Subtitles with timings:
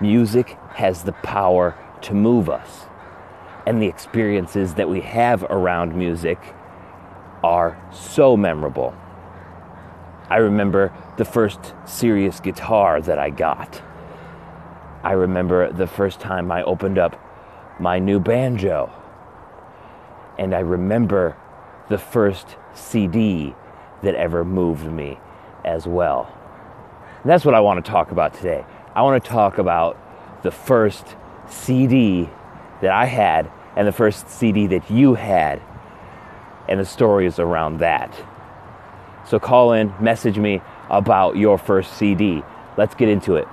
[0.00, 2.86] music has the power to move us.
[3.66, 6.38] And the experiences that we have around music
[7.42, 8.94] are so memorable.
[10.28, 13.82] I remember the first serious guitar that I got.
[15.02, 17.20] I remember the first time I opened up
[17.78, 18.90] my new banjo.
[20.38, 21.36] And I remember
[21.88, 23.54] the first CD
[24.02, 25.18] that ever moved me
[25.64, 26.32] as well.
[27.22, 28.64] And that's what I want to talk about today.
[28.96, 29.98] I want to talk about
[30.44, 31.16] the first
[31.48, 32.28] CD
[32.80, 35.60] that I had and the first CD that you had
[36.68, 38.14] and the stories around that.
[39.26, 42.44] So call in, message me about your first CD.
[42.76, 43.48] Let's get into it.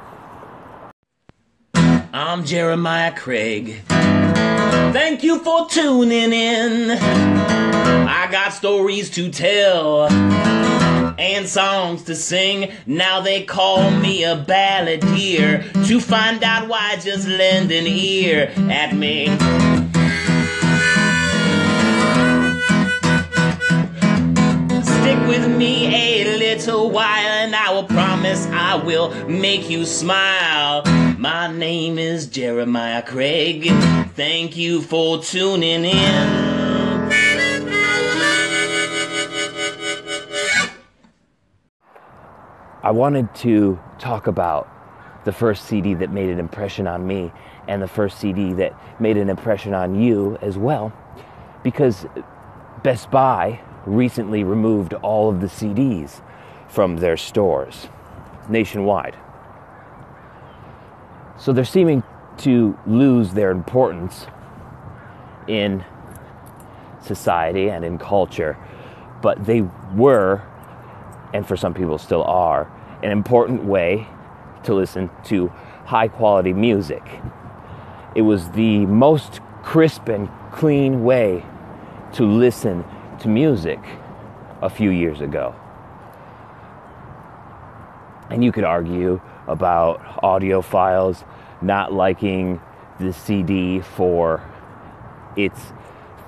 [2.14, 3.82] I'm Jeremiah Craig.
[3.88, 6.92] Thank you for tuning in.
[6.92, 10.08] I got stories to tell
[11.22, 12.72] and songs to sing.
[12.88, 15.72] Now they call me a balladeer.
[15.88, 19.28] To find out why, just lend an ear at me.
[24.84, 30.84] Stick with me a little while, and I will promise I will make you smile.
[31.20, 33.68] My name is Jeremiah Craig.
[34.16, 36.61] Thank you for tuning in.
[42.84, 44.68] I wanted to talk about
[45.24, 47.32] the first CD that made an impression on me
[47.68, 50.92] and the first CD that made an impression on you as well,
[51.64, 52.08] because
[52.82, 56.22] Best Buy recently removed all of the CDs
[56.68, 57.88] from their stores
[58.50, 59.16] nationwide.
[61.38, 62.02] So they're seeming
[62.38, 64.26] to lose their importance
[65.48, 65.86] in
[67.00, 68.58] society and in culture,
[69.22, 69.62] but they
[69.96, 70.42] were
[71.34, 72.70] and for some people still are,
[73.04, 74.08] an important way
[74.64, 75.48] to listen to
[75.86, 77.04] high quality music.
[78.16, 81.46] It was the most crisp and clean way
[82.14, 82.84] to listen
[83.20, 83.80] to music
[84.62, 85.56] a few years ago.
[88.30, 91.26] And you could argue about audiophiles
[91.62, 92.62] not liking
[93.00, 94.44] the CD for
[95.36, 95.74] its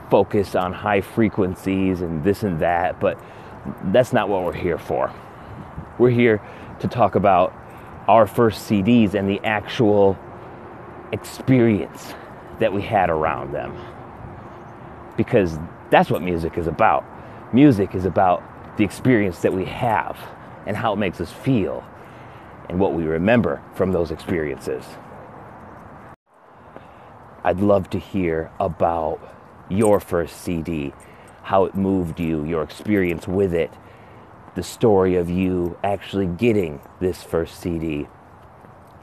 [0.09, 3.17] focus on high frequencies and this and that, but
[3.85, 5.13] that's not what we're here for.
[5.97, 6.41] We're here
[6.79, 7.53] to talk about
[8.07, 10.17] our first CDs and the actual
[11.11, 12.13] experience
[12.59, 13.77] that we had around them.
[15.15, 15.57] Because
[15.89, 17.05] that's what music is about.
[17.53, 18.43] Music is about
[18.77, 20.17] the experience that we have
[20.65, 21.83] and how it makes us feel
[22.69, 24.83] and what we remember from those experiences.
[27.43, 29.19] I'd love to hear about
[29.69, 30.93] your first CD
[31.43, 33.71] how it moved you, your experience with it,
[34.55, 38.07] the story of you actually getting this first CD.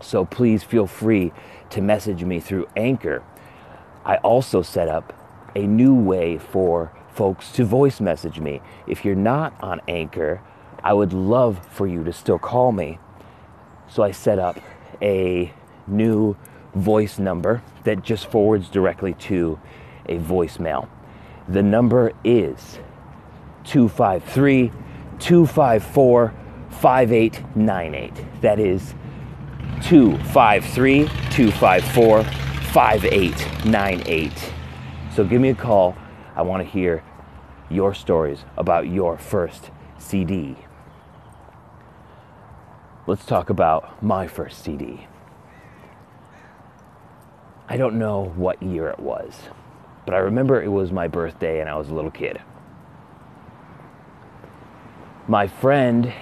[0.00, 1.32] So please feel free
[1.70, 3.22] to message me through Anchor.
[4.04, 5.12] I also set up
[5.54, 8.62] a new way for folks to voice message me.
[8.86, 10.40] If you're not on Anchor,
[10.82, 12.98] I would love for you to still call me.
[13.88, 14.58] So I set up
[15.02, 15.52] a
[15.86, 16.36] new
[16.74, 19.60] voice number that just forwards directly to
[20.06, 20.88] a voicemail.
[21.50, 22.78] The number is
[23.64, 24.70] 253
[25.18, 26.32] 254
[26.70, 28.40] 5898.
[28.40, 28.94] That is
[29.82, 34.52] 253 254 5898.
[35.12, 35.96] So give me a call.
[36.36, 37.02] I want to hear
[37.68, 40.56] your stories about your first CD.
[43.08, 45.08] Let's talk about my first CD.
[47.68, 49.48] I don't know what year it was.
[50.04, 52.40] But I remember it was my birthday and I was a little kid.
[55.28, 56.12] My friend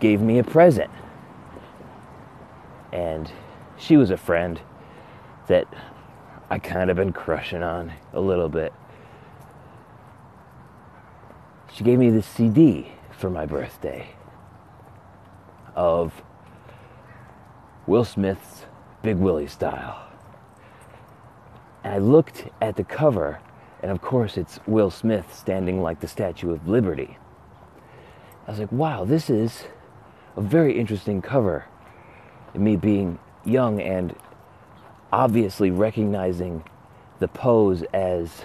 [0.00, 0.90] gave me a present.
[2.92, 3.30] And
[3.76, 4.60] she was a friend
[5.46, 5.66] that
[6.50, 8.72] I kind of been crushing on a little bit.
[11.72, 14.10] She gave me this CD for my birthday
[15.74, 16.22] of
[17.86, 18.64] Will Smith's
[19.02, 20.07] Big Willie style.
[21.84, 23.40] And I looked at the cover,
[23.82, 27.16] and of course, it's Will Smith standing like the Statue of Liberty.
[28.46, 29.64] I was like, wow, this is
[30.36, 31.66] a very interesting cover.
[32.54, 34.14] And me being young and
[35.12, 36.64] obviously recognizing
[37.18, 38.44] the pose as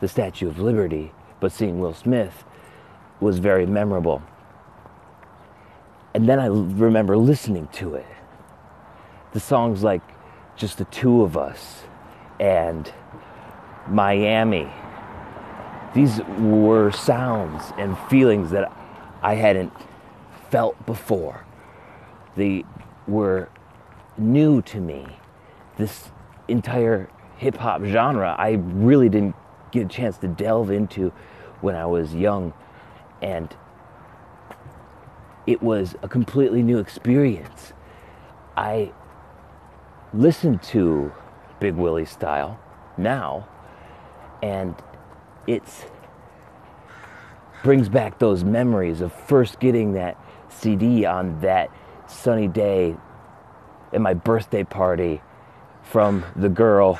[0.00, 2.44] the Statue of Liberty, but seeing Will Smith
[3.20, 4.22] was very memorable.
[6.14, 8.06] And then I remember listening to it.
[9.32, 10.02] The songs like
[10.56, 11.84] Just the Two of Us
[12.42, 12.92] and
[13.88, 14.68] Miami.
[15.94, 18.72] These were sounds and feelings that
[19.22, 19.72] I hadn't
[20.50, 21.44] felt before.
[22.34, 22.64] They
[23.06, 23.48] were
[24.18, 25.06] new to me.
[25.76, 26.10] This
[26.48, 29.36] entire hip hop genre, I really didn't
[29.70, 31.12] get a chance to delve into
[31.60, 32.52] when I was young.
[33.20, 33.54] And
[35.46, 37.72] it was a completely new experience.
[38.56, 38.92] I
[40.12, 41.12] listened to
[41.62, 42.58] Big Willie style
[42.98, 43.46] now,
[44.42, 44.74] and
[45.46, 45.84] it's
[47.62, 50.18] brings back those memories of first getting that
[50.48, 51.70] CD on that
[52.08, 52.96] sunny day
[53.92, 55.22] at my birthday party
[55.84, 56.98] from the girl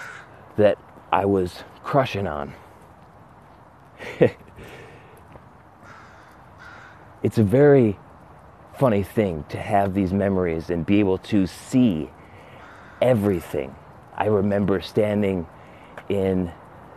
[0.56, 0.78] that
[1.10, 2.54] I was crushing on.
[7.24, 7.98] it's a very
[8.78, 12.08] funny thing to have these memories and be able to see
[13.00, 13.74] everything.
[14.16, 15.46] I remember standing
[16.08, 16.52] in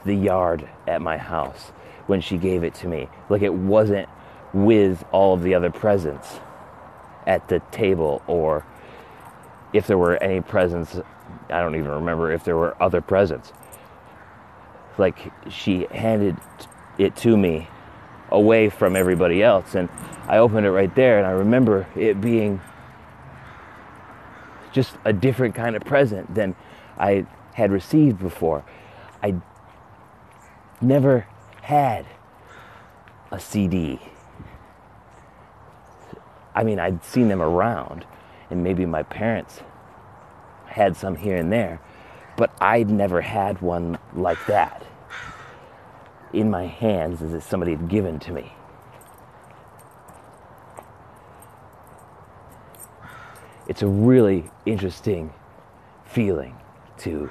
[0.06, 1.72] the yard at my house
[2.08, 3.10] when she gave it to me.
[3.30, 4.08] Like it wasn't
[4.54, 6.40] with all of the other presents
[7.26, 8.66] at the table or
[9.74, 11.00] if there were any presents.
[11.50, 13.52] I don't even remember if there were other presents.
[14.98, 16.38] Like she handed
[16.98, 17.68] it to me
[18.30, 19.90] away from everybody else and
[20.28, 22.60] I opened it right there and I remember it being
[24.72, 26.56] just a different kind of present than
[26.98, 28.64] I had received before.
[29.24, 29.36] I
[30.82, 31.28] never
[31.62, 32.06] had
[33.32, 34.00] a CD.
[36.54, 38.06] I mean, I'd seen them around,
[38.50, 39.62] and maybe my parents
[40.68, 41.82] had some here and there,
[42.38, 44.86] but I'd never had one like that
[46.34, 48.54] in my hands as if somebody had given to me.
[53.68, 55.34] It's a really interesting
[56.06, 56.56] feeling
[57.00, 57.30] to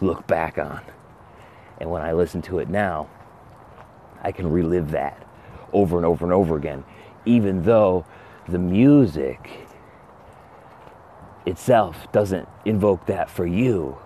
[0.00, 0.80] look back on.
[1.78, 3.08] And when I listen to it now,
[4.22, 5.26] I can relive that
[5.72, 6.84] over and over and over again,
[7.24, 8.04] even though
[8.48, 9.50] the music
[11.46, 13.98] itself doesn't invoke that for you,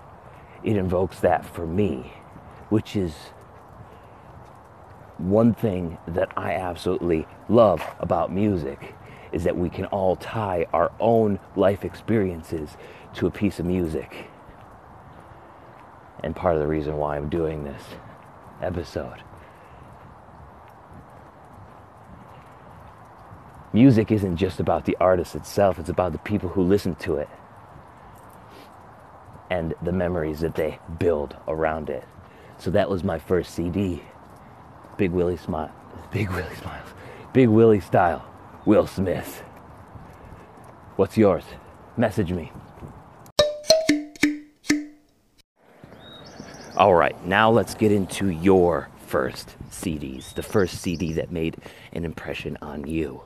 [0.65, 2.13] it invokes that for me,
[2.71, 3.15] which is
[5.19, 8.95] one thing that I absolutely love about music
[9.33, 12.77] is that we can all tie our own life experiences
[13.15, 14.29] to a piece of music.
[16.27, 17.81] And part of the reason why I'm doing this
[18.61, 19.23] episode.
[23.73, 27.29] Music isn't just about the artist itself, it's about the people who listen to it
[29.51, 32.03] and the memories that they build around it.
[32.59, 34.03] So that was my first CD.
[34.97, 35.73] Big Willie Smile.
[36.11, 36.89] Big Willie Smiles.
[37.35, 38.27] Big Willie style.
[38.65, 39.45] Will Smith.
[40.97, 41.45] What's yours?
[41.97, 42.51] Message me.
[46.77, 51.57] All right, now let's get into your first CDs, the first CD that made
[51.95, 53.23] an impression on you.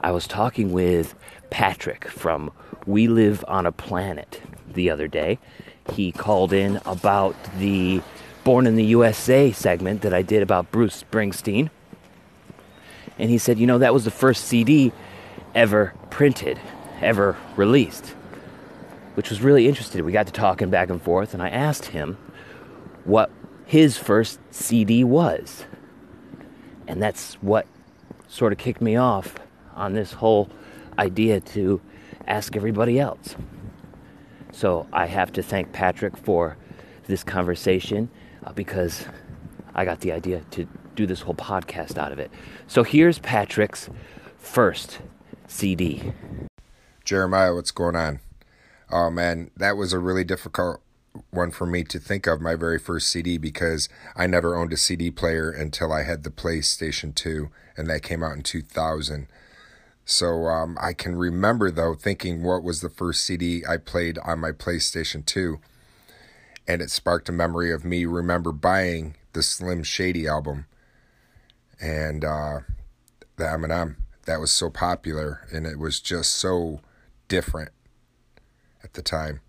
[0.00, 1.14] I was talking with
[1.50, 2.50] Patrick from
[2.84, 5.38] We Live on a Planet the other day.
[5.92, 8.02] He called in about the
[8.42, 11.70] Born in the USA segment that I did about Bruce Springsteen.
[13.20, 14.92] And he said, you know, that was the first CD
[15.54, 16.58] ever printed,
[17.00, 18.08] ever released,
[19.14, 20.04] which was really interesting.
[20.04, 22.18] We got to talking back and forth, and I asked him
[23.04, 23.30] what
[23.66, 25.64] his first CD was.
[26.86, 27.66] And that's what
[28.28, 29.36] sort of kicked me off
[29.74, 30.50] on this whole
[30.98, 31.80] idea to
[32.26, 33.36] ask everybody else.
[34.52, 36.56] So I have to thank Patrick for
[37.06, 38.08] this conversation
[38.44, 39.06] uh, because
[39.74, 42.30] I got the idea to do this whole podcast out of it.
[42.66, 43.90] So here's Patrick's
[44.38, 45.00] first
[45.48, 46.12] CD.
[47.04, 48.20] Jeremiah, what's going on?
[48.90, 50.80] Oh man, that was a really difficult
[51.30, 54.76] one for me to think of my very first CD because I never owned a
[54.76, 59.26] CD player until I had the PlayStation 2 and that came out in 2000.
[60.04, 64.40] So um, I can remember though thinking what was the first CD I played on
[64.40, 65.58] my PlayStation 2,
[66.68, 70.66] and it sparked a memory of me remember buying the Slim Shady album,
[71.80, 72.60] and uh,
[73.36, 76.80] the Eminem that was so popular, and it was just so
[77.28, 77.70] different
[78.82, 79.40] at the time.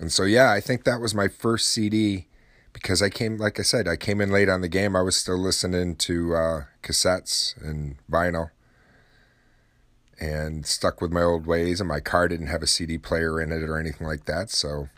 [0.00, 2.26] And so yeah, I think that was my first CD
[2.72, 4.96] because I came, like I said, I came in late on the game.
[4.96, 8.50] I was still listening to uh, cassettes and vinyl
[10.18, 13.52] and stuck with my old ways and my car didn't have a CD player in
[13.52, 14.50] it or anything like that.
[14.50, 14.88] So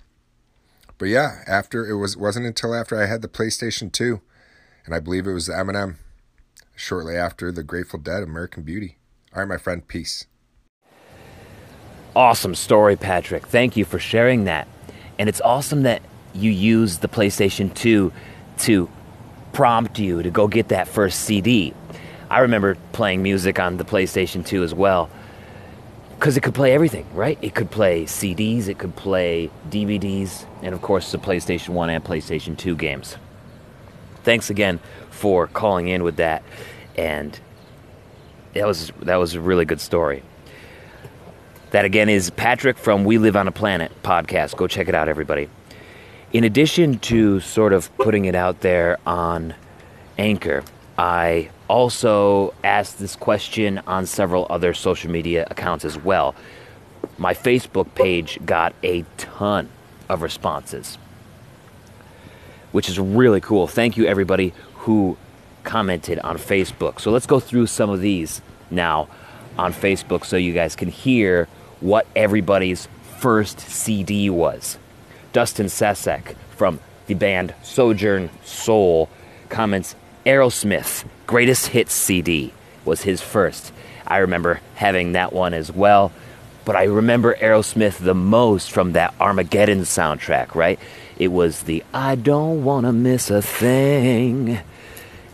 [0.99, 4.21] but yeah after it was wasn't until after I had the PlayStation 2
[4.85, 5.97] and I believe it was the Eminem
[6.77, 8.99] shortly after the Grateful Dead American Beauty.
[9.35, 10.27] All right my friend peace.
[12.15, 13.47] Awesome story Patrick.
[13.47, 14.69] Thank you for sharing that
[15.19, 16.03] and it's awesome that
[16.35, 18.13] you use the PlayStation 2
[18.59, 18.89] to
[19.53, 21.75] prompt you to go get that first CD
[22.33, 25.11] I remember playing music on the PlayStation 2 as well.
[26.19, 27.37] because it could play everything, right?
[27.43, 32.05] It could play CDs, it could play DVDs, and of course the PlayStation 1 and
[32.05, 33.17] PlayStation 2 games.
[34.23, 34.79] Thanks again
[35.11, 36.45] for calling in with that,
[36.97, 37.39] and
[38.55, 40.23] that was that was a really good story.
[41.73, 44.57] That again is Patrick from We Live on a Planet podcast.
[44.59, 45.49] Go check it out, everybody.
[46.35, 49.55] In addition to sort of putting it out there on
[50.19, 50.65] Anchor,
[50.99, 56.35] I also asked this question on several other social media accounts as well.
[57.17, 59.71] My Facebook page got a ton
[60.11, 60.99] of responses,
[62.73, 63.67] which is really cool.
[63.67, 65.17] Thank you, everybody who
[65.65, 67.01] commented on Facebook.
[67.01, 69.09] So let's go through some of these now
[69.57, 71.49] on Facebook so you guys can hear
[71.83, 74.79] what everybody's first CD was.
[75.33, 79.09] Dustin Sasek from the band Sojourn Soul
[79.49, 82.53] comments Aerosmith Greatest Hits CD
[82.85, 83.73] was his first.
[84.07, 86.13] I remember having that one as well,
[86.65, 90.79] but I remember Aerosmith the most from that Armageddon soundtrack, right?
[91.19, 94.59] It was the I Don't Wanna Miss a Thing.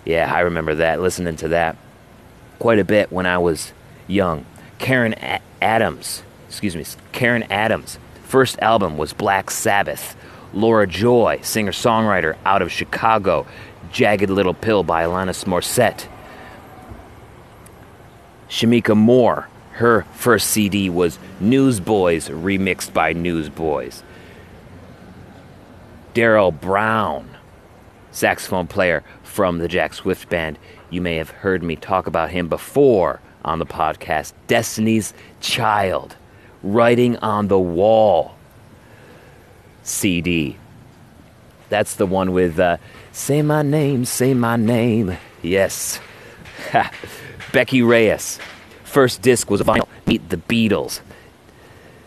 [0.04, 1.76] Yeah, I remember that, listening to that
[2.58, 3.72] quite a bit when I was
[4.06, 4.46] young.
[4.78, 10.16] Karen a- Adams, excuse me, Karen Adams, first album was Black Sabbath.
[10.54, 13.46] Laura Joy, singer songwriter out of Chicago,
[13.92, 16.08] Jagged Little Pill by Alanis Morissette.
[18.48, 24.02] Shamika Moore, her first CD was Newsboys remixed by Newsboys.
[26.14, 27.28] Daryl Brown,
[28.10, 30.58] saxophone player from the Jack Swift Band.
[30.90, 34.32] You may have heard me talk about him before on the podcast.
[34.46, 36.16] Destiny's Child,
[36.62, 38.34] Writing on the Wall
[39.82, 40.56] CD.
[41.68, 42.78] That's the one with uh,
[43.12, 45.16] Say My Name, Say My Name.
[45.42, 46.00] Yes.
[47.52, 48.38] Becky Reyes.
[48.84, 49.86] First disc was vinyl.
[50.06, 51.00] Meet the Beatles.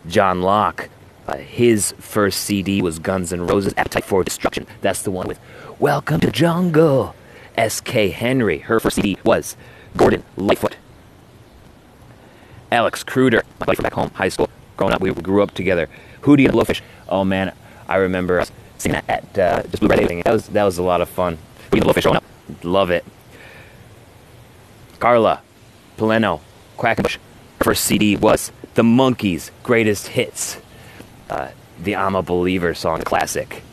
[0.08, 0.90] John Locke.
[1.28, 4.66] Uh, his first CD was Guns N' Roses' Appetite for Destruction.
[4.82, 5.40] That's the one with
[5.80, 7.16] Welcome to Jungle.
[7.56, 8.10] S.K.
[8.10, 8.60] Henry.
[8.60, 9.56] Her first CD was
[9.96, 10.76] Gordon Lightfoot.
[12.72, 14.50] Alex Kruder, my buddy from back home, high school.
[14.78, 15.90] Growing up, we grew up together.
[16.22, 16.82] Hootie and Blowfish.
[17.10, 17.54] Oh man,
[17.88, 18.44] I remember
[18.78, 20.24] singing that at uh, just Blue Red.
[20.24, 21.38] That was that was a lot of fun.
[21.70, 22.24] Hootie and Blowfish growing up,
[22.64, 23.06] love it.
[25.00, 25.42] Carla,
[25.98, 26.42] Poleno,
[26.78, 27.18] Quackenbush.
[27.58, 30.62] Her first CD was The Monkees' Greatest Hits.
[31.30, 31.50] Uh,
[31.82, 33.64] the I'm a Believer song, classic.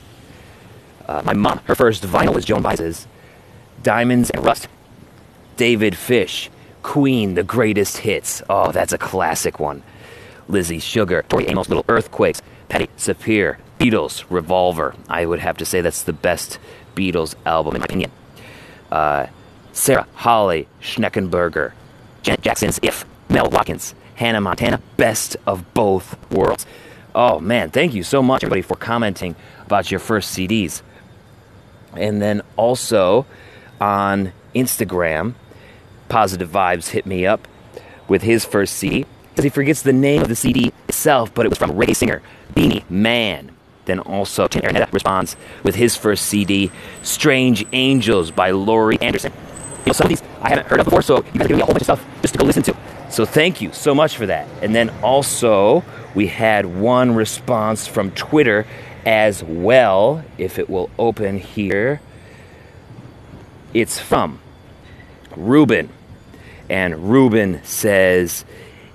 [1.07, 3.07] Uh, my mom, her first vinyl was Joan Baez's
[3.83, 4.69] Diamonds and Rust.
[5.57, 6.51] David Fish,
[6.83, 8.43] Queen, The Greatest Hits.
[8.49, 9.83] Oh, that's a classic one.
[10.49, 14.95] Lizzie Sugar, Tori Amos, Little Earthquakes, Patty Sapir, Beatles, Revolver.
[15.09, 16.59] I would have to say that's the best
[16.95, 18.11] Beatles album in my opinion.
[18.91, 19.27] Uh,
[19.73, 21.73] Sarah Holly Schneckenberger,
[22.23, 26.67] Janet Jackson's If, Mel Watkins, Hannah Montana, Best of Both Worlds.
[27.15, 30.83] Oh man, thank you so much, everybody, for commenting about your first CDs.
[31.95, 33.27] And then also
[33.81, 35.35] on Instagram,
[36.09, 37.47] Positive Vibes hit me up
[38.09, 41.49] with his first CD because he forgets the name of the CD itself, but it
[41.49, 42.23] was from reggae singer
[42.55, 43.53] Beenie Man.
[43.85, 44.63] Then also, Tim
[44.93, 46.71] responds with his first CD,
[47.03, 49.33] Strange Angels by Laurie Anderson.
[49.33, 51.63] You know, some of these I haven't heard of before, so you guys giving me
[51.63, 52.77] a whole bunch of stuff just to go listen to.
[53.11, 54.47] So thank you so much for that.
[54.61, 55.83] And then also,
[56.15, 58.67] we had one response from Twitter
[59.07, 62.03] as well, if it will open here.
[63.73, 64.41] It's from
[65.35, 65.89] Ruben.
[66.69, 68.45] And Ruben says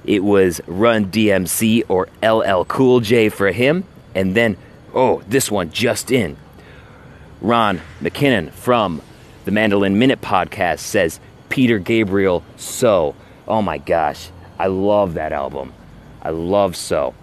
[0.06, 3.86] it was Run DMC or LL Cool J for him.
[4.16, 4.58] And then,
[4.94, 6.38] oh, this one just in.
[7.42, 9.02] Ron McKinnon from
[9.46, 13.16] the Mandolin Minute podcast says Peter Gabriel So.
[13.48, 15.74] Oh my gosh, I love that album.
[16.22, 17.14] I love So.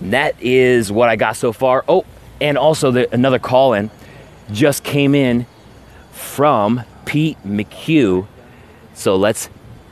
[0.00, 1.84] That is what I got so far.
[1.86, 2.04] Oh,
[2.40, 3.90] and also the, another call in
[4.50, 5.46] just came in
[6.10, 8.26] from Pete McHugh.
[8.94, 9.48] So let's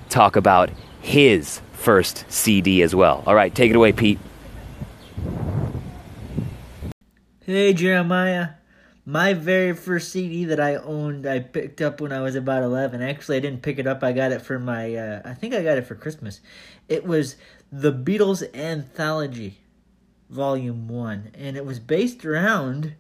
[0.09, 3.23] talk about his first CD as well.
[3.27, 4.19] All right, take it away, Pete.
[7.45, 8.51] Hey Jeremiah.
[9.07, 13.03] My very first CD that I owned, I picked up when I was about 11.
[13.03, 14.05] Actually, I didn't pick it up.
[14.05, 16.41] I got it for my, uh, I think I got it for Christmas.
[16.89, 17.35] It was
[17.73, 19.59] The Beatles Anthology,
[20.29, 21.33] Volume 1.
[21.35, 22.95] And it was based around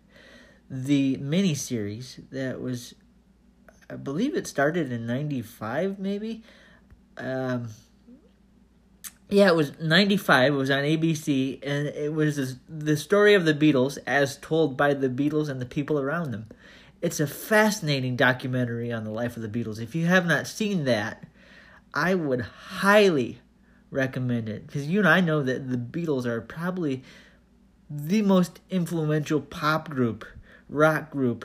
[0.68, 2.94] the miniseries that was,
[3.90, 6.42] I believe it started in 95, maybe.
[7.16, 7.68] Um,
[9.28, 10.52] yeah, it was 95.
[10.52, 14.94] It was on ABC, and it was the story of the Beatles as told by
[14.94, 16.47] the Beatles and the people around them.
[17.02, 19.80] It's a fascinating documentary on the life of the Beatles.
[19.80, 21.25] If you have not seen that,
[21.92, 23.40] I would highly
[23.90, 27.02] recommend it because you and I know that the Beatles are probably
[27.88, 30.25] the most influential pop group,
[30.68, 31.44] rock group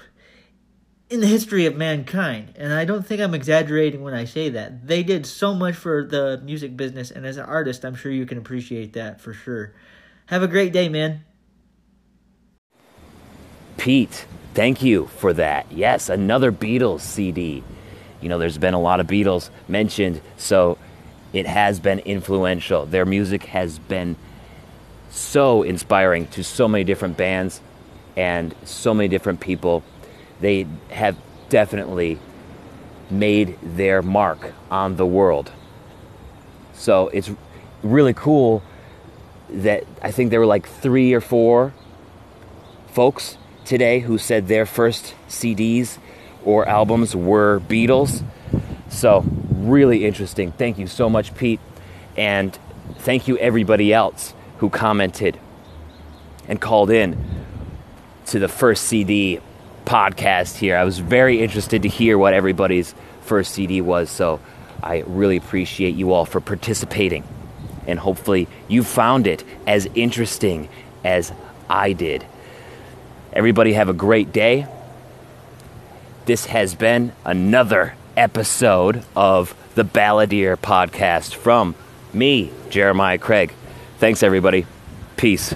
[1.10, 2.54] in the history of mankind.
[2.56, 4.88] And I don't think I'm exaggerating when I say that.
[4.88, 8.26] They did so much for the music business, and as an artist, I'm sure you
[8.26, 9.74] can appreciate that for sure.
[10.28, 11.24] Have a great day, man.
[13.78, 15.72] Pete, thank you for that.
[15.72, 17.64] Yes, another Beatles CD.
[18.22, 20.80] You know, there's been a lot of Beatles mentioned, so
[21.34, 22.86] it has been influential.
[22.88, 24.16] Their music has been
[25.12, 27.62] so inspiring to so many different bands
[28.18, 29.84] and so many different people.
[30.42, 31.16] They have
[31.50, 32.20] definitely
[33.10, 35.52] made their mark on the world.
[36.74, 37.32] So it's
[37.84, 38.64] really cool
[39.50, 41.74] that I think there were like three or four
[42.88, 45.98] folks today who said their first CDs
[46.44, 48.24] or albums were Beatles.
[48.90, 50.52] So, really interesting.
[50.52, 51.60] Thank you so much, Pete.
[52.16, 52.58] And
[53.00, 55.40] thank you, everybody else who commented
[56.48, 57.18] and called in
[58.28, 59.40] to the first CD
[59.86, 60.78] podcast here.
[60.78, 64.10] I was very interested to hear what everybody's first CD was.
[64.10, 64.40] So,
[64.84, 67.24] I really appreciate you all for participating.
[67.88, 70.70] And hopefully, you found it as interesting
[71.04, 71.32] as
[71.70, 72.26] I did.
[73.34, 74.68] Everybody, have a great day.
[76.26, 81.76] This has been another episode of the Balladeer podcast from
[82.14, 83.54] me, Jeremiah Craig.
[84.00, 84.66] Thanks, everybody.
[85.18, 85.54] Peace.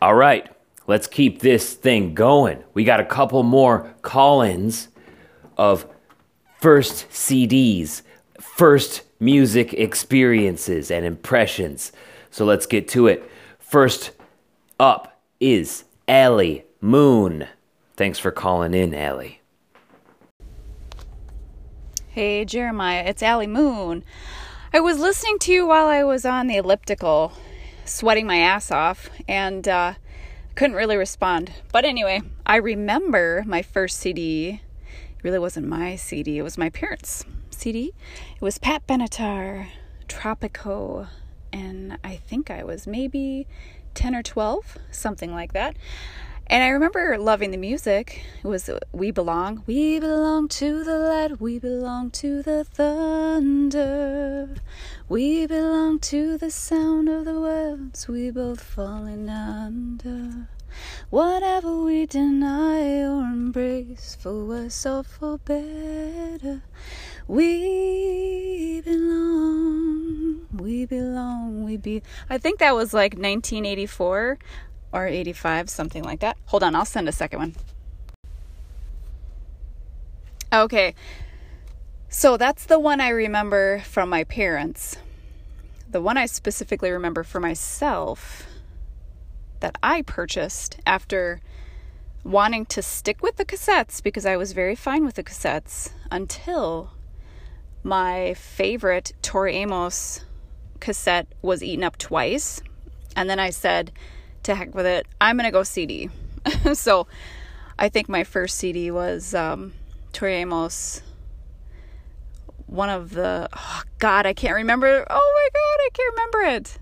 [0.00, 0.46] All right,
[0.92, 2.62] let's keep this thing going.
[2.74, 4.88] We got a couple more call ins
[5.56, 5.86] of
[6.60, 8.02] first CDs,
[8.38, 11.92] first music experiences, and impressions.
[12.30, 13.26] So let's get to it.
[13.58, 14.10] First
[14.78, 17.48] up is Allie Moon.
[17.96, 19.40] Thanks for calling in, Allie.
[22.06, 24.04] Hey, Jeremiah, it's Allie Moon.
[24.74, 27.32] I was listening to you while I was on the elliptical,
[27.86, 29.94] sweating my ass off, and uh,
[30.54, 31.52] couldn't really respond.
[31.72, 34.60] But anyway, I remember my first CD.
[35.18, 37.92] It really wasn't my CD, it was my parents' CD.
[38.34, 39.68] It was Pat Benatar,
[40.08, 41.08] Tropico,
[41.52, 43.46] and I think I was maybe
[43.94, 45.76] 10 or 12, something like that.
[46.52, 48.26] And I remember loving the music.
[48.44, 49.62] It was uh, We Belong.
[49.66, 51.40] We belong to the light.
[51.40, 54.56] We belong to the thunder.
[55.08, 60.48] We belong to the sound of the words we both falling under.
[61.08, 66.64] Whatever we deny or embrace, for worse or for better,
[67.26, 70.48] we belong.
[70.52, 71.64] We belong.
[71.64, 72.02] We be.
[72.28, 74.38] I think that was like 1984
[74.92, 76.36] or 85, something like that.
[76.46, 77.54] Hold on, I'll send a second one.
[80.52, 80.94] Okay,
[82.08, 84.98] so that's the one I remember from my parents.
[85.90, 88.46] The one I specifically remember for myself
[89.60, 91.40] that I purchased after
[92.24, 96.90] wanting to stick with the cassettes because I was very fine with the cassettes until
[97.82, 100.24] my favorite Tori Amos
[100.80, 102.60] cassette was eaten up twice.
[103.16, 103.92] And then I said,
[104.44, 105.06] to heck with it.
[105.20, 106.10] I'm going to go CD.
[106.74, 107.06] so
[107.78, 109.72] I think my first CD was um,
[110.12, 111.02] Tori Amos.
[112.66, 115.06] One of the, oh God, I can't remember.
[115.08, 116.78] Oh my God, I can't remember it.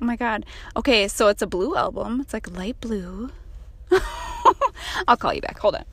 [0.00, 0.46] Oh my God.
[0.76, 2.20] Okay, so it's a blue album.
[2.20, 3.30] It's like light blue.
[5.08, 5.58] I'll call you back.
[5.58, 5.84] Hold on.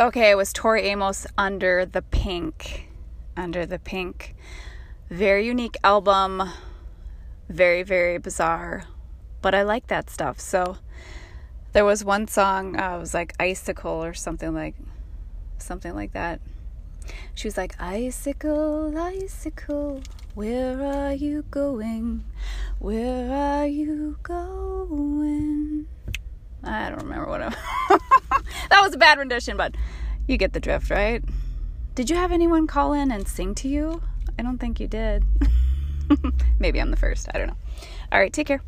[0.00, 2.88] Okay, it was Tori Amos Under the Pink.
[3.36, 4.34] Under the Pink.
[5.10, 6.42] Very unique album.
[7.48, 8.84] Very, very bizarre
[9.42, 10.40] but I like that stuff.
[10.40, 10.78] So
[11.72, 14.76] there was one song, uh, it was like Icicle or something like
[15.58, 16.40] something like that.
[17.34, 20.02] She was like, Icicle, icicle,
[20.34, 22.24] where are you going?
[22.78, 25.86] Where are you going?
[26.62, 27.48] I don't remember what I
[28.70, 29.74] That was a bad rendition, but
[30.28, 31.24] you get the drift, right?
[31.94, 34.00] Did you have anyone call in and sing to you?
[34.38, 35.24] I don't think you did.
[36.58, 37.28] Maybe I'm the first.
[37.34, 37.56] I don't know.
[38.12, 38.62] All right, take care.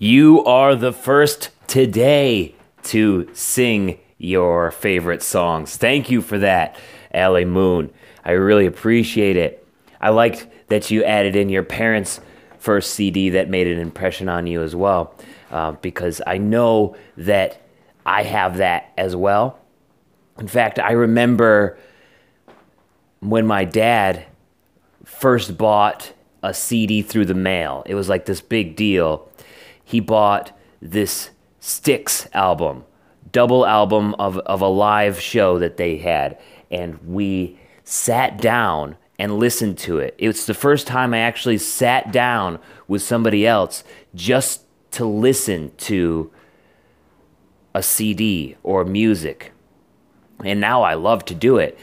[0.00, 5.76] You are the first today to sing your favorite songs.
[5.76, 6.76] Thank you for that,
[7.12, 7.90] Allie Moon.
[8.24, 9.66] I really appreciate it.
[10.00, 12.20] I liked that you added in your parents'
[12.60, 15.16] first CD that made an impression on you as well,
[15.50, 17.60] uh, because I know that
[18.06, 19.58] I have that as well.
[20.38, 21.76] In fact, I remember
[23.18, 24.26] when my dad
[25.04, 26.12] first bought
[26.44, 27.82] a CD through the mail.
[27.84, 29.27] It was like this big deal
[29.88, 32.84] he bought this Styx album,
[33.32, 36.38] double album of, of a live show that they had.
[36.70, 40.14] And we sat down and listened to it.
[40.18, 43.82] It's the first time I actually sat down with somebody else
[44.14, 46.30] just to listen to
[47.74, 49.52] a CD or music.
[50.44, 51.78] And now I love to do it.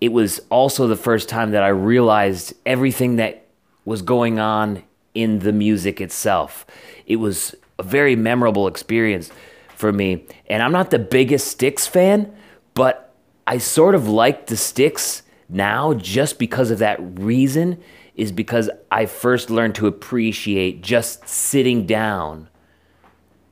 [0.00, 3.46] It was also the first time that I realized everything that
[3.84, 4.84] was going on
[5.16, 6.66] in the music itself.
[7.06, 9.30] It was a very memorable experience
[9.74, 10.26] for me.
[10.48, 12.34] And I'm not the biggest Styx fan,
[12.74, 13.14] but
[13.46, 17.80] I sort of like the Styx now just because of that reason
[18.14, 22.48] is because I first learned to appreciate just sitting down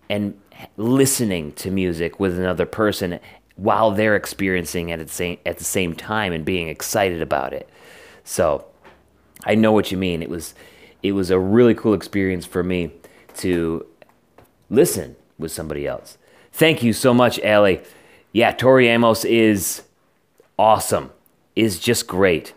[0.09, 0.38] and
[0.77, 3.20] listening to music with another person
[3.57, 7.53] while they're experiencing it at the same at the same time and being excited about
[7.53, 7.68] it.
[8.24, 8.66] So
[9.44, 10.22] I know what you mean.
[10.22, 10.55] It was
[11.05, 12.90] it was a really cool experience for me
[13.37, 13.85] to
[14.71, 16.17] listen with somebody else.
[16.51, 17.83] Thank you so much, Allie.
[18.33, 19.83] Yeah, Tori Amos is
[20.59, 21.12] awesome.
[21.55, 22.55] Is just great.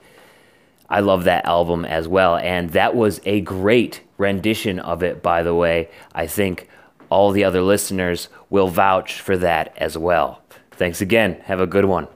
[0.89, 2.37] I love that album as well.
[2.37, 5.89] And that was a great rendition of it, by the way.
[6.15, 6.69] I think
[7.09, 10.41] all the other listeners will vouch for that as well.
[10.71, 11.41] Thanks again.
[11.43, 12.07] Have a good one.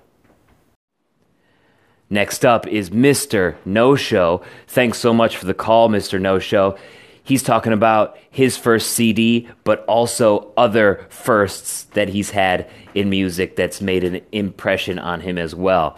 [2.12, 3.56] Next up is Mr.
[3.64, 4.44] No Show.
[4.68, 6.20] Thanks so much for the call, Mr.
[6.20, 6.78] No Show.
[7.24, 13.56] He's talking about his first CD, but also other firsts that he's had in music
[13.56, 15.98] that's made an impression on him as well.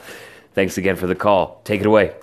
[0.54, 1.62] Thanks again for the call.
[1.63, 2.13] Take it away.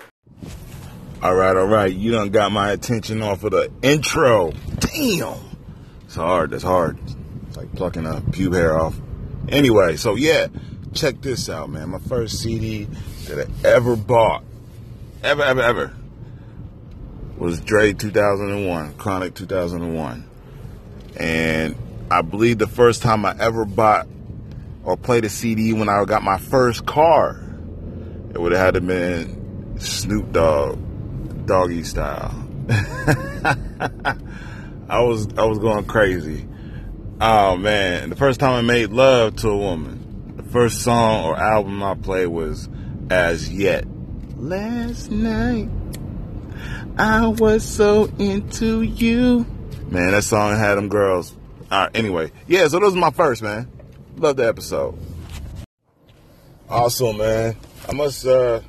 [1.21, 1.93] All right, all right.
[1.93, 4.53] You done got my attention off of the intro.
[4.79, 5.37] Damn.
[6.05, 6.51] It's hard.
[6.51, 6.97] That's hard.
[7.49, 8.95] It's like plucking a pube hair off.
[9.49, 10.47] Anyway, so yeah,
[10.93, 11.89] check this out, man.
[11.89, 12.85] My first CD
[13.27, 14.43] that I ever bought,
[15.23, 15.93] ever, ever, ever,
[17.37, 20.29] was Dre 2001, Chronic 2001.
[21.17, 21.75] And
[22.09, 24.07] I believe the first time I ever bought
[24.83, 27.41] or played a CD when I got my first car,
[28.33, 30.77] it would have had to been Snoop Dogg,
[31.45, 32.47] Doggy Style.
[34.89, 36.47] I was I was going crazy.
[37.19, 40.00] Oh man, the first time I made love to a woman,
[40.51, 42.67] first song or album I played was
[43.09, 43.85] As Yet.
[44.35, 45.69] Last night,
[46.97, 49.45] I was so into you.
[49.89, 51.35] Man, that song had them girls.
[51.71, 53.71] All right, anyway, yeah, so those are my first, man.
[54.17, 54.97] Love the episode.
[56.69, 57.55] Awesome, man,
[57.87, 58.59] I must, uh,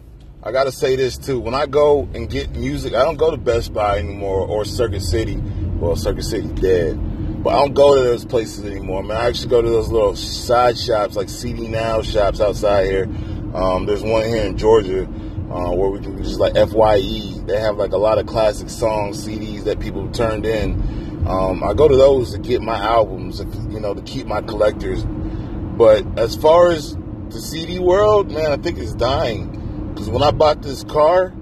[0.42, 1.40] I gotta say this too.
[1.40, 5.03] When I go and get music, I don't go to Best Buy anymore or Circuit
[5.03, 5.37] City.
[5.37, 6.97] Well, Circuit City dead.
[7.42, 9.16] But I don't go to those places anymore, man.
[9.16, 13.09] I actually go to those little side shops, like CD Now shops outside here.
[13.52, 15.02] Um, there's one here in Georgia
[15.50, 17.44] uh, where we can just like FYE.
[17.46, 21.26] They have like a lot of classic songs, CDs that people turned in.
[21.26, 25.05] Um, I go to those to get my albums, you know, to keep my collectors.
[25.05, 26.96] But as far as
[27.31, 29.90] the CD world, man, I think it's dying.
[29.92, 31.33] Because when I bought this car,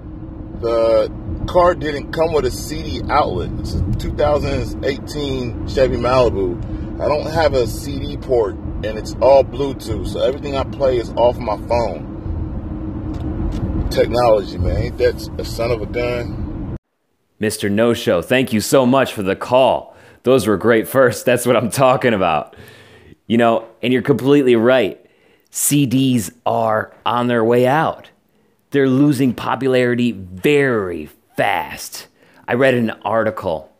[0.61, 1.11] the
[1.47, 3.49] car didn't come with a CD outlet.
[3.59, 7.01] It's a 2018 Chevy Malibu.
[7.01, 11.11] I don't have a CD port and it's all Bluetooth, so everything I play is
[11.11, 12.07] off my phone.
[13.91, 16.77] Technology, man, ain't that a son of a gun?
[17.39, 17.69] Mr.
[17.69, 19.95] No Show, thank you so much for the call.
[20.23, 21.25] Those were great first.
[21.25, 22.55] That's what I'm talking about.
[23.27, 25.03] You know, and you're completely right.
[25.51, 28.09] CDs are on their way out.
[28.71, 32.07] They're losing popularity very fast.
[32.47, 33.71] I read an article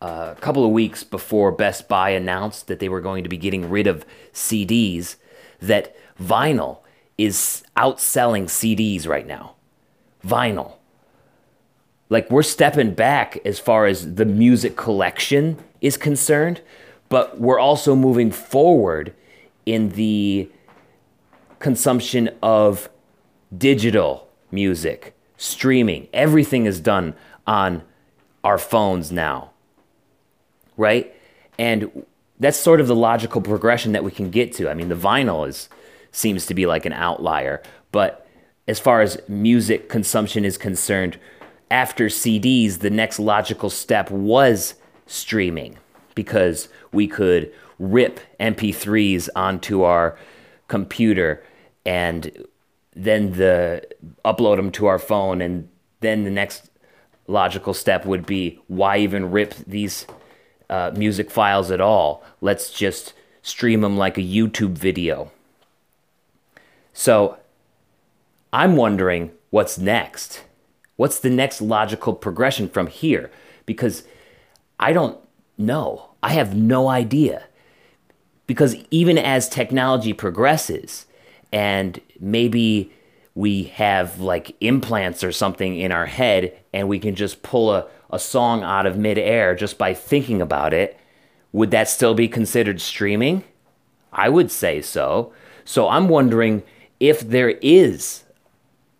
[0.00, 3.36] uh, a couple of weeks before Best Buy announced that they were going to be
[3.36, 5.16] getting rid of CDs
[5.60, 6.78] that vinyl
[7.18, 9.56] is outselling CDs right now.
[10.26, 10.76] Vinyl.
[12.08, 16.62] Like we're stepping back as far as the music collection is concerned,
[17.08, 19.14] but we're also moving forward
[19.66, 20.50] in the
[21.58, 22.88] consumption of
[23.56, 26.06] digital music streaming.
[26.12, 27.14] Everything is done
[27.46, 27.82] on
[28.44, 29.50] our phones now,
[30.76, 31.14] right?
[31.58, 32.04] And
[32.38, 34.68] that's sort of the logical progression that we can get to.
[34.68, 35.70] I mean, the vinyl is
[36.12, 38.26] seems to be like an outlier, but
[38.68, 41.18] as far as music consumption is concerned,
[41.70, 44.74] after CDs, the next logical step was
[45.06, 45.78] streaming
[46.14, 50.18] because we could rip MP3s onto our
[50.68, 51.42] computer
[51.86, 52.30] and
[52.94, 53.86] then the
[54.24, 55.68] upload them to our phone and
[56.00, 56.70] then the next
[57.26, 60.06] logical step would be why even rip these
[60.68, 62.22] uh, music files at all?
[62.40, 65.30] Let's just stream them like a youtube video.
[66.92, 67.38] So
[68.52, 70.42] i'm wondering what's next.
[70.96, 73.30] What's the next logical progression from here?
[73.66, 74.04] Because
[74.78, 75.18] i don't
[75.56, 76.10] know.
[76.22, 77.44] I have no idea.
[78.46, 81.06] Because even as technology progresses
[81.52, 82.92] and maybe
[83.34, 87.86] we have like implants or something in our head and we can just pull a,
[88.10, 90.98] a song out of midair just by thinking about it,
[91.52, 93.44] would that still be considered streaming?
[94.12, 95.32] I would say so.
[95.64, 96.62] So I'm wondering
[96.98, 98.24] if there is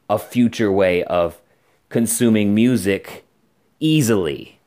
[0.08, 1.40] a future way of
[1.88, 3.24] consuming music
[3.78, 4.60] easily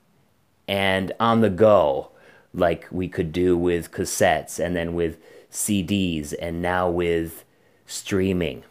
[0.67, 2.12] and on the go,
[2.54, 5.17] like we could do with cassettes and then with
[5.52, 7.43] CDs and now with
[7.86, 8.63] streaming.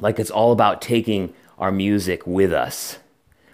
[0.00, 2.98] Like it's all about taking our music with us,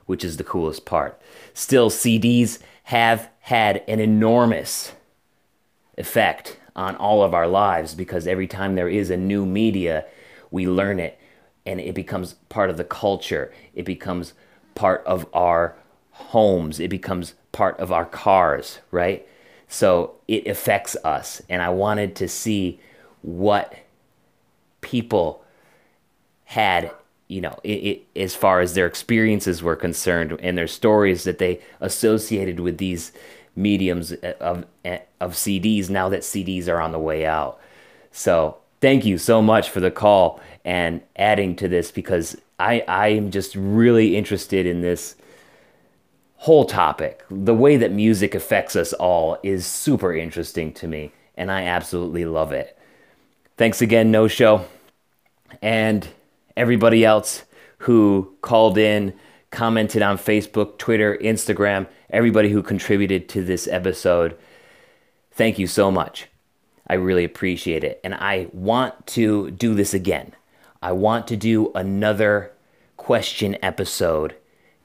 [0.07, 1.20] which is the coolest part.
[1.55, 4.92] Still, CDs have had an enormous
[5.96, 10.05] effect on all of our lives because every time there is a new media,
[10.51, 11.18] we learn it
[11.64, 13.53] and it becomes part of the culture.
[13.75, 14.33] It becomes
[14.75, 15.77] part of our
[16.11, 16.81] homes.
[16.81, 19.27] It becomes part of our cars, right?
[19.68, 21.40] So it affects us.
[21.48, 22.81] And I wanted to see
[23.22, 23.75] what
[24.92, 25.42] people
[26.44, 26.92] had,
[27.28, 31.38] you know, it, it, as far as their experiences were concerned and their stories that
[31.38, 33.11] they associated with these
[33.57, 37.59] mediums uh, of, uh, of CDs now that CDs are on the way out.
[38.11, 43.09] So thank you so much for the call and adding to this because I, I
[43.09, 45.16] am just really interested in this
[46.37, 47.24] whole topic.
[47.31, 52.26] The way that music affects us all is super interesting to me, and I absolutely
[52.26, 52.76] love it.
[53.57, 54.66] Thanks again, No Show,
[55.61, 56.09] and
[56.57, 57.45] everybody else
[57.79, 59.12] who called in,
[59.51, 64.37] commented on Facebook, Twitter, Instagram, everybody who contributed to this episode.
[65.33, 66.29] Thank you so much.
[66.87, 68.01] I really appreciate it.
[68.05, 70.33] And I want to do this again.
[70.83, 72.53] I want to do another
[72.97, 74.35] question episode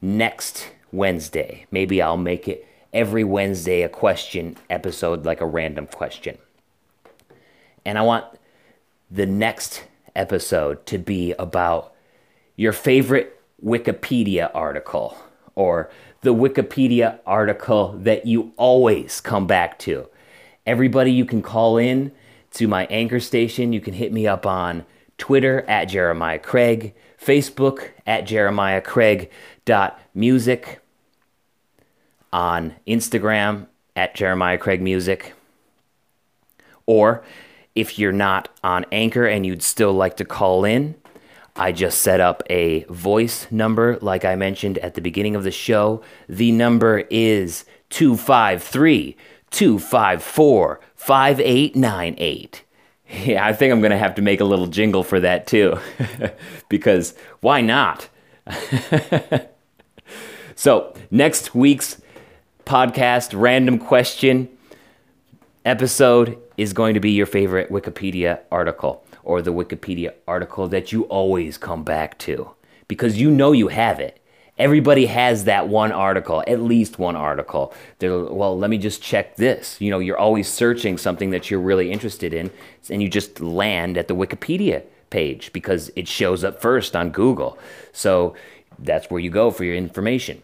[0.02, 1.66] next Wednesday.
[1.72, 6.38] Maybe I'll make it every Wednesday a question episode, like a random question.
[7.86, 8.26] And I want
[9.10, 9.84] the next
[10.18, 11.94] episode to be about
[12.56, 15.18] your favorite Wikipedia article
[15.56, 15.90] or
[16.22, 20.10] the Wikipedia article that you always come back to.
[20.66, 22.12] Everybody, you can call in
[22.52, 23.72] to my anchor station.
[23.72, 24.86] You can hit me up on
[25.18, 29.32] Twitter at Jeremiah Craig, Facebook at Jeremiah Craig
[29.66, 30.80] dot music,
[32.34, 35.34] on Instagram at Jeremiah Craig Music.
[36.86, 37.24] Or
[37.78, 40.96] if you're not on Anchor and you'd still like to call in,
[41.56, 45.52] I just set up a voice number like I mentioned at the beginning of the
[45.52, 46.02] show.
[46.28, 49.16] The number is 253
[49.52, 52.64] 254 5898.
[53.10, 55.80] Yeah, I think I'm going to have to make a little jingle for that too.
[56.70, 58.10] because why not?
[60.56, 62.02] so, next week's
[62.66, 64.50] podcast random question
[65.68, 71.04] episode is going to be your favorite Wikipedia article or the Wikipedia article that you
[71.04, 72.50] always come back to
[72.88, 74.20] because you know you have it.
[74.58, 77.74] Everybody has that one article, at least one article.
[78.00, 79.80] They're, well, let me just check this.
[79.80, 82.50] You know, you're always searching something that you're really interested in,
[82.90, 87.60] and you just land at the Wikipedia page because it shows up first on Google.
[87.92, 88.36] So
[88.80, 90.42] that's where you go for your information.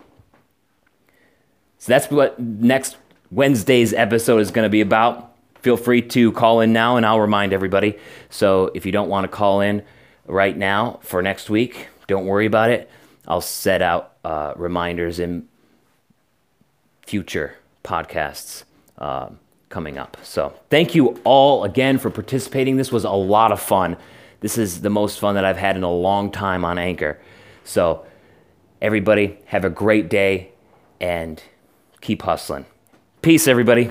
[1.80, 2.98] So that's what next
[3.34, 5.36] Wednesday's episode is going to be about.
[5.62, 7.98] Feel free to call in now, and I'll remind everybody.
[8.30, 9.84] So if you don't want to call in
[10.28, 12.90] right now for next week, don't worry about it.
[13.28, 15.48] I'll set out uh, reminders in
[17.06, 18.66] future podcasts
[19.00, 19.30] uh,
[19.70, 20.18] coming up.
[20.22, 22.78] So thank you all again for participating.
[22.78, 23.98] This was a lot of fun.
[24.42, 27.20] This is the most fun that I've had in a long time on Anchor.
[27.64, 28.06] So
[28.82, 30.52] everybody have a great day
[31.00, 31.42] and
[32.02, 32.66] keep hustling.
[33.24, 33.90] Peace, everybody.